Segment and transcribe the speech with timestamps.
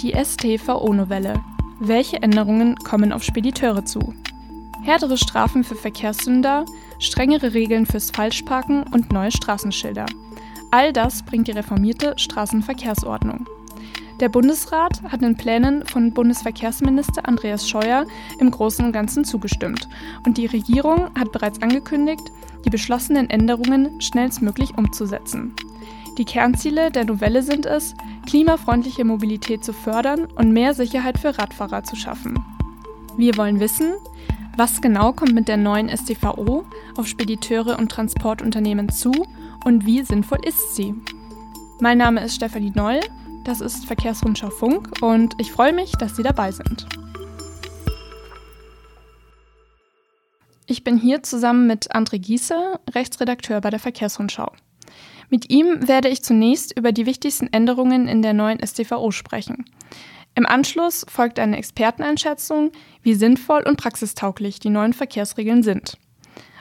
[0.00, 1.40] Die STVO-Novelle.
[1.80, 4.14] Welche Änderungen kommen auf Spediteure zu?
[4.84, 6.66] Härtere Strafen für Verkehrssünder,
[7.00, 10.06] strengere Regeln fürs Falschparken und neue Straßenschilder.
[10.70, 13.48] All das bringt die reformierte Straßenverkehrsordnung.
[14.20, 18.06] Der Bundesrat hat den Plänen von Bundesverkehrsminister Andreas Scheuer
[18.38, 19.88] im Großen und Ganzen zugestimmt
[20.24, 22.30] und die Regierung hat bereits angekündigt,
[22.64, 25.56] die beschlossenen Änderungen schnellstmöglich umzusetzen.
[26.18, 27.94] Die Kernziele der Novelle sind es,
[28.26, 32.44] klimafreundliche Mobilität zu fördern und mehr Sicherheit für Radfahrer zu schaffen.
[33.16, 33.92] Wir wollen wissen,
[34.56, 36.64] was genau kommt mit der neuen STVO
[36.96, 39.12] auf Spediteure und Transportunternehmen zu
[39.64, 40.92] und wie sinnvoll ist sie?
[41.78, 42.98] Mein Name ist Stefanie Noll,
[43.44, 46.86] das ist Verkehrsrundschau Funk und ich freue mich, dass Sie dabei sind.
[50.66, 54.50] Ich bin hier zusammen mit André Giese, Rechtsredakteur bei der Verkehrsrundschau.
[55.30, 59.64] Mit ihm werde ich zunächst über die wichtigsten Änderungen in der neuen StVO sprechen.
[60.34, 62.70] Im Anschluss folgt eine Experteneinschätzung,
[63.02, 65.98] wie sinnvoll und praxistauglich die neuen Verkehrsregeln sind.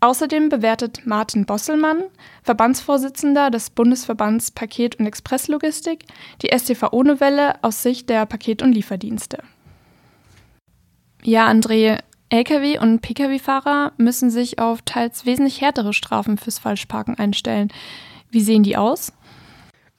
[0.00, 2.04] Außerdem bewertet Martin Bosselmann,
[2.42, 6.06] Verbandsvorsitzender des Bundesverbands Paket- und Expresslogistik,
[6.42, 9.42] die STVO-Novelle aus Sicht der Paket- und Lieferdienste.
[11.22, 17.68] Ja, André, Lkw- und Pkw-Fahrer müssen sich auf teils wesentlich härtere Strafen fürs Falschparken einstellen.
[18.30, 19.12] Wie sehen die aus?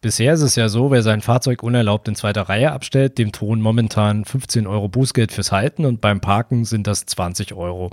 [0.03, 3.61] Bisher ist es ja so, wer sein Fahrzeug unerlaubt in zweiter Reihe abstellt, dem drohen
[3.61, 7.91] momentan 15 Euro Bußgeld fürs Halten und beim Parken sind das 20 Euro.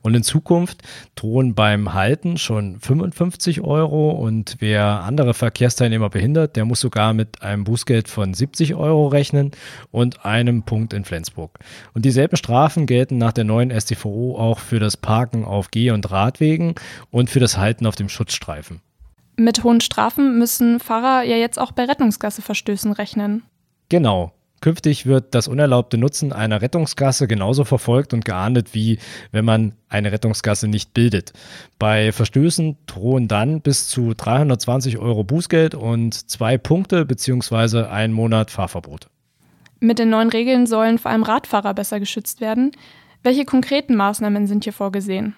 [0.00, 0.82] Und in Zukunft
[1.16, 7.42] drohen beim Halten schon 55 Euro und wer andere Verkehrsteilnehmer behindert, der muss sogar mit
[7.42, 9.50] einem Bußgeld von 70 Euro rechnen
[9.90, 11.58] und einem Punkt in Flensburg.
[11.92, 16.08] Und dieselben Strafen gelten nach der neuen StVO auch für das Parken auf Geh- und
[16.08, 16.76] Radwegen
[17.10, 18.80] und für das Halten auf dem Schutzstreifen.
[19.38, 23.44] Mit hohen Strafen müssen Fahrer ja jetzt auch bei Rettungsgasseverstößen rechnen.
[23.88, 24.32] Genau.
[24.60, 28.98] Künftig wird das unerlaubte Nutzen einer Rettungsgasse genauso verfolgt und geahndet, wie
[29.30, 31.32] wenn man eine Rettungsgasse nicht bildet.
[31.78, 37.84] Bei Verstößen drohen dann bis zu 320 Euro Bußgeld und zwei Punkte bzw.
[37.84, 39.08] ein Monat Fahrverbot.
[39.78, 42.72] Mit den neuen Regeln sollen vor allem Radfahrer besser geschützt werden.
[43.22, 45.36] Welche konkreten Maßnahmen sind hier vorgesehen?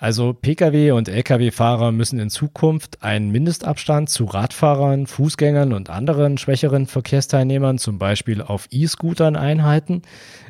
[0.00, 6.86] Also Pkw- und Lkw-Fahrer müssen in Zukunft einen Mindestabstand zu Radfahrern, Fußgängern und anderen schwächeren
[6.86, 10.00] Verkehrsteilnehmern, zum Beispiel auf E-Scootern, einhalten.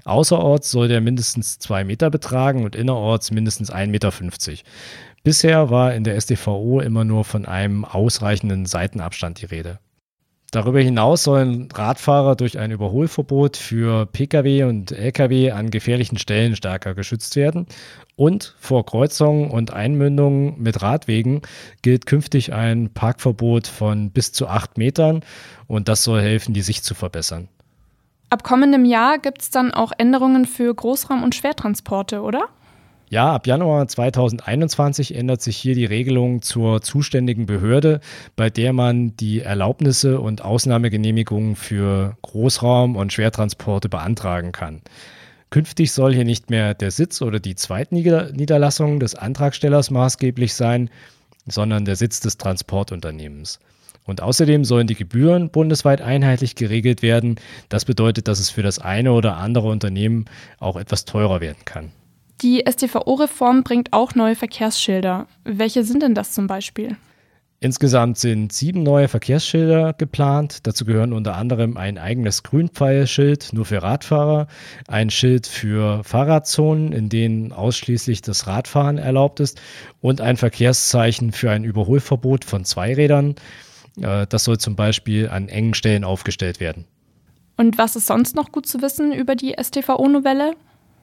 [0.04, 4.12] Außerorts soll der mindestens zwei Meter betragen und innerorts mindestens 1,50 Meter.
[5.24, 9.80] Bisher war in der SDVO immer nur von einem ausreichenden Seitenabstand die Rede.
[10.50, 16.94] Darüber hinaus sollen Radfahrer durch ein Überholverbot für Pkw und Lkw an gefährlichen Stellen stärker
[16.94, 17.66] geschützt werden.
[18.16, 21.42] Und vor Kreuzungen und Einmündungen mit Radwegen
[21.82, 25.22] gilt künftig ein Parkverbot von bis zu acht Metern
[25.68, 27.48] und das soll helfen, die Sicht zu verbessern.
[28.28, 32.48] Ab kommendem Jahr gibt es dann auch Änderungen für Großraum- und Schwertransporte, oder?
[33.12, 37.98] Ja, ab Januar 2021 ändert sich hier die Regelung zur zuständigen Behörde,
[38.36, 44.80] bei der man die Erlaubnisse und Ausnahmegenehmigungen für Großraum- und Schwertransporte beantragen kann.
[45.50, 50.88] Künftig soll hier nicht mehr der Sitz oder die Zweitniederlassung des Antragstellers maßgeblich sein,
[51.48, 53.58] sondern der Sitz des Transportunternehmens.
[54.04, 57.40] Und außerdem sollen die Gebühren bundesweit einheitlich geregelt werden.
[57.70, 60.26] Das bedeutet, dass es für das eine oder andere Unternehmen
[60.60, 61.90] auch etwas teurer werden kann.
[62.42, 65.26] Die STVO-Reform bringt auch neue Verkehrsschilder.
[65.44, 66.96] Welche sind denn das zum Beispiel?
[67.62, 70.66] Insgesamt sind sieben neue Verkehrsschilder geplant.
[70.66, 74.46] Dazu gehören unter anderem ein eigenes Grünpfeilschild nur für Radfahrer,
[74.88, 79.60] ein Schild für Fahrradzonen, in denen ausschließlich das Radfahren erlaubt ist
[80.00, 83.34] und ein Verkehrszeichen für ein Überholverbot von Zweirädern.
[84.00, 86.86] Äh, das soll zum Beispiel an engen Stellen aufgestellt werden.
[87.58, 90.54] Und was ist sonst noch gut zu wissen über die STVO-Novelle?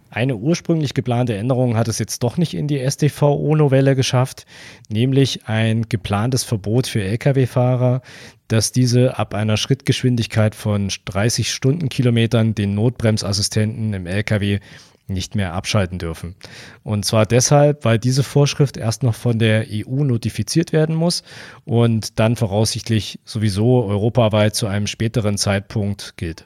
[0.09, 4.45] Eine ursprünglich geplante Änderung hat es jetzt doch nicht in die StVO-Novelle geschafft,
[4.89, 8.01] nämlich ein geplantes Verbot für Lkw-Fahrer,
[8.47, 14.59] dass diese ab einer Schrittgeschwindigkeit von 30 Stundenkilometern den Notbremsassistenten im Lkw
[15.07, 16.35] nicht mehr abschalten dürfen.
[16.83, 21.23] Und zwar deshalb, weil diese Vorschrift erst noch von der EU notifiziert werden muss
[21.65, 26.45] und dann voraussichtlich sowieso europaweit zu einem späteren Zeitpunkt gilt.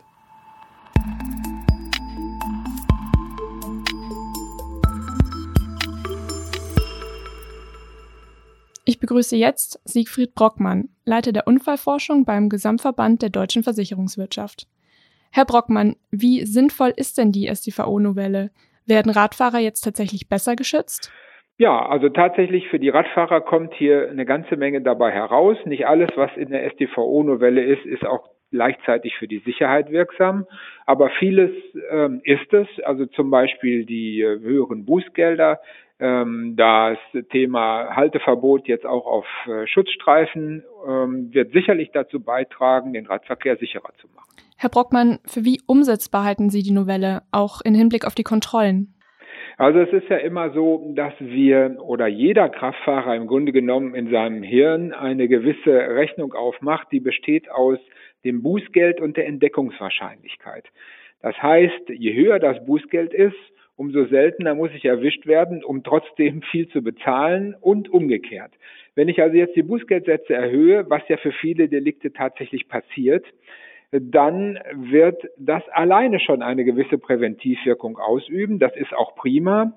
[8.92, 14.68] Ich begrüße jetzt Siegfried Brockmann, Leiter der Unfallforschung beim Gesamtverband der deutschen Versicherungswirtschaft.
[15.32, 18.52] Herr Brockmann, wie sinnvoll ist denn die StVO-Novelle?
[18.86, 21.10] Werden Radfahrer jetzt tatsächlich besser geschützt?
[21.58, 25.56] Ja, also tatsächlich für die Radfahrer kommt hier eine ganze Menge dabei heraus.
[25.64, 30.46] Nicht alles, was in der StVO-Novelle ist, ist auch gleichzeitig für die Sicherheit wirksam.
[30.86, 31.52] Aber vieles
[31.90, 35.62] ähm, ist es, also zum Beispiel die äh, höheren Bußgelder,
[36.01, 36.98] das
[37.30, 43.94] Thema Halteverbot jetzt auch auf äh, Schutzstreifen ähm, wird sicherlich dazu beitragen, den Radverkehr sicherer
[44.00, 44.30] zu machen.
[44.57, 48.95] Herr Brockmann, für wie umsetzbar halten Sie die Novelle, auch in Hinblick auf die Kontrollen?
[49.57, 54.09] Also es ist ja immer so, dass wir oder jeder Kraftfahrer im Grunde genommen in
[54.09, 57.77] seinem Hirn eine gewisse Rechnung aufmacht, die besteht aus
[58.24, 60.65] dem Bußgeld und der Entdeckungswahrscheinlichkeit.
[61.21, 63.36] Das heißt, je höher das Bußgeld ist,
[63.81, 68.51] umso seltener muss ich erwischt werden, um trotzdem viel zu bezahlen und umgekehrt.
[68.94, 73.25] Wenn ich also jetzt die Bußgeldsätze erhöhe, was ja für viele Delikte tatsächlich passiert,
[73.92, 78.60] dann wird das alleine schon eine gewisse Präventivwirkung ausüben.
[78.60, 79.74] Das ist auch prima.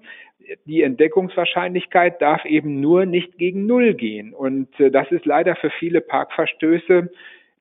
[0.66, 4.34] Die Entdeckungswahrscheinlichkeit darf eben nur nicht gegen Null gehen.
[4.34, 7.10] Und äh, das ist leider für viele Parkverstöße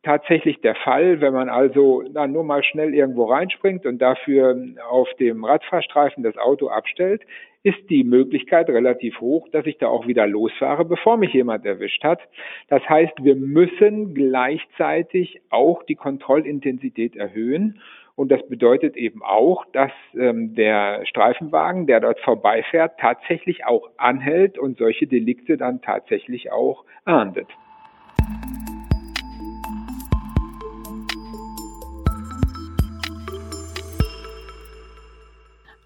[0.04, 4.56] tatsächlich der Fall, wenn man also dann nur mal schnell irgendwo reinspringt und dafür
[4.90, 7.24] auf dem Radfahrstreifen das Auto abstellt,
[7.64, 12.04] ist die Möglichkeit relativ hoch, dass ich da auch wieder losfahre, bevor mich jemand erwischt
[12.04, 12.20] hat.
[12.68, 17.80] Das heißt, wir müssen gleichzeitig auch die Kontrollintensität erhöhen.
[18.16, 24.60] Und das bedeutet eben auch, dass ähm, der Streifenwagen, der dort vorbeifährt, tatsächlich auch anhält
[24.60, 27.48] und solche Delikte dann tatsächlich auch ahndet.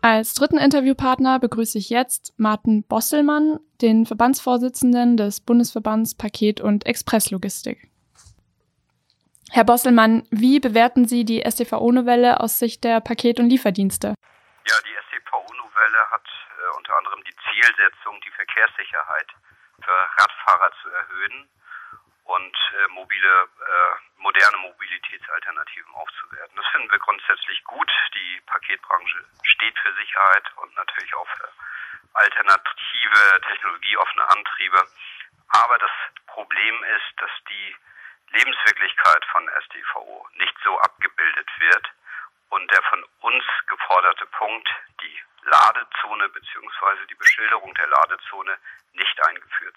[0.10, 7.92] Als dritten Interviewpartner begrüße ich jetzt Martin Bosselmann, den Verbandsvorsitzenden des Bundesverbands Paket- und Expresslogistik.
[9.52, 14.16] Herr Bosselmann, wie bewerten Sie die STVO-Novelle aus Sicht der Paket- und Lieferdienste?
[14.66, 19.28] Ja, die STVO-Novelle hat äh, unter anderem die Zielsetzung, die Verkehrssicherheit
[19.84, 21.50] für Radfahrer zu erhöhen
[22.24, 24.07] und äh, mobile, äh,
[24.38, 26.56] moderne Mobilitätsalternativen aufzuwerten.
[26.56, 27.92] Das finden wir grundsätzlich gut.
[28.14, 31.50] Die Paketbranche steht für Sicherheit und natürlich auch für
[32.14, 34.88] alternative, technologieoffene Antriebe.
[35.50, 35.92] Aber das
[36.28, 37.76] Problem ist, dass die
[38.30, 41.88] Lebenswirklichkeit von SDVO nicht so abgebildet wird
[42.50, 44.70] und der von uns geforderte Punkt,
[45.02, 47.06] die Ladezone bzw.
[47.10, 48.58] die Beschilderung der Ladezone,
[48.94, 49.77] nicht eingeführt.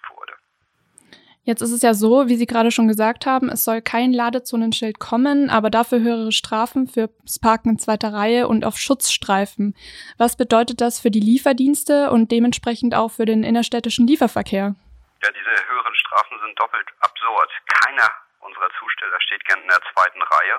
[1.51, 5.01] Jetzt ist es ja so, wie Sie gerade schon gesagt haben, es soll kein Ladezonenschild
[5.01, 9.75] kommen, aber dafür höhere Strafen fürs Parken in zweiter Reihe und auf Schutzstreifen.
[10.17, 14.79] Was bedeutet das für die Lieferdienste und dementsprechend auch für den innerstädtischen Lieferverkehr?
[15.27, 17.51] Ja, diese höheren Strafen sind doppelt absurd.
[17.67, 18.09] Keiner
[18.47, 20.55] unserer Zusteller steht gern in der zweiten Reihe.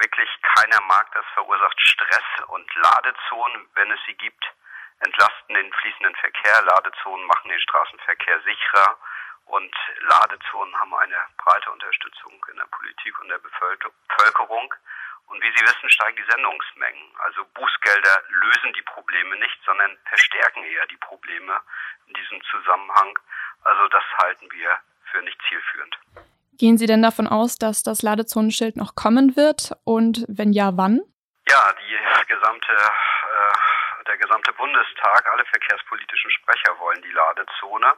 [0.00, 4.42] Wirklich keiner mag das, verursacht Stress und Ladezonen, wenn es sie gibt,
[5.00, 6.62] entlasten den fließenden Verkehr.
[6.64, 8.96] Ladezonen machen den Straßenverkehr sicherer
[9.46, 14.74] und Ladezonen haben eine breite Unterstützung in der Politik und der Bevölkerung.
[15.26, 17.14] Und wie Sie wissen, steigen die Sendungsmengen.
[17.24, 21.60] Also Bußgelder lösen die Probleme nicht, sondern verstärken eher die Probleme
[22.06, 23.18] in diesem Zusammenhang.
[23.62, 24.78] Also das halten wir
[25.10, 25.98] für nicht zielführend.
[26.58, 29.72] Gehen Sie denn davon aus, dass das Ladezonenschild noch kommen wird?
[29.84, 31.00] Und wenn ja, wann?
[31.48, 37.94] Ja, die gesamte, äh, der gesamte Bundestag, alle verkehrspolitischen Sprecher wollen die Ladezone.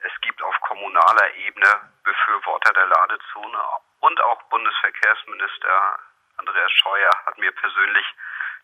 [0.00, 3.58] Es gibt kommunaler Ebene Befürworter der Ladezone
[4.00, 5.98] und auch Bundesverkehrsminister
[6.36, 8.06] Andreas Scheuer hat mir persönlich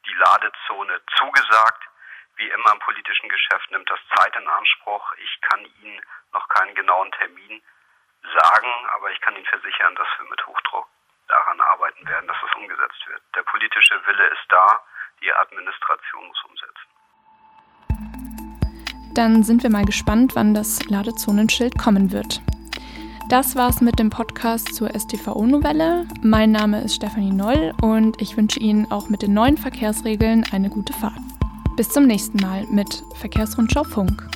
[0.06, 1.82] die Ladezone zugesagt.
[2.36, 5.12] Wie immer im politischen Geschäft nimmt das Zeit in Anspruch.
[5.16, 6.00] Ich kann Ihnen
[6.32, 7.62] noch keinen genauen Termin
[8.38, 10.86] sagen, aber ich kann Ihnen versichern, dass wir mit Hochdruck
[11.28, 13.22] daran arbeiten werden, dass es umgesetzt wird.
[13.34, 14.84] Der politische Wille ist da,
[15.22, 16.73] die Administration muss umsetzen.
[19.14, 22.42] Dann sind wir mal gespannt, wann das Ladezonenschild kommen wird.
[23.28, 26.06] Das war's mit dem Podcast zur STVO-Novelle.
[26.22, 30.68] Mein Name ist Stefanie Noll und ich wünsche Ihnen auch mit den neuen Verkehrsregeln eine
[30.68, 31.20] gute Fahrt.
[31.76, 34.28] Bis zum nächsten Mal mit Verkehrsrundschau Funk.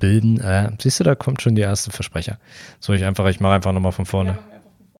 [0.00, 2.38] Bilden, äh, siehst du, da kommt schon die erste Versprecher.
[2.80, 4.30] So, ich einfach, ich mache einfach nochmal von vorne.
[4.30, 4.53] Ja.